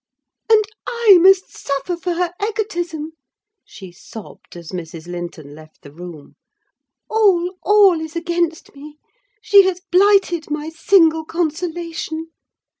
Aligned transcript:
—"And 0.49 0.63
I 0.87 1.19
must 1.21 1.55
suffer 1.55 1.95
for 1.95 2.13
her 2.15 2.33
egotism!" 2.43 3.11
she 3.63 3.91
sobbed, 3.91 4.57
as 4.57 4.69
Mrs. 4.71 5.05
Linton 5.05 5.53
left 5.53 5.83
the 5.83 5.91
room. 5.91 6.37
"All, 7.07 7.57
all 7.61 8.01
is 8.01 8.15
against 8.15 8.73
me: 8.73 8.97
she 9.43 9.61
has 9.65 9.79
blighted 9.91 10.49
my 10.49 10.69
single 10.69 11.23
consolation. 11.23 12.31